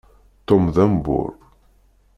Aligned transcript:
Tom 0.47 0.63
d 0.75 0.77
ambur. 0.85 1.31